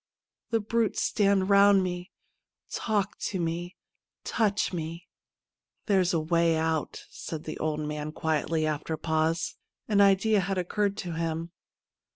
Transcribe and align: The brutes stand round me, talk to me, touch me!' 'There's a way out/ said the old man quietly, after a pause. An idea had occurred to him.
The 0.49 0.59
brutes 0.59 1.03
stand 1.03 1.51
round 1.51 1.83
me, 1.83 2.09
talk 2.71 3.19
to 3.19 3.39
me, 3.39 3.75
touch 4.23 4.73
me!' 4.73 5.07
'There's 5.85 6.11
a 6.11 6.19
way 6.19 6.57
out/ 6.57 7.03
said 7.11 7.43
the 7.43 7.59
old 7.59 7.81
man 7.81 8.11
quietly, 8.11 8.65
after 8.65 8.95
a 8.95 8.97
pause. 8.97 9.57
An 9.87 10.01
idea 10.01 10.39
had 10.39 10.57
occurred 10.57 10.97
to 10.97 11.11
him. 11.11 11.51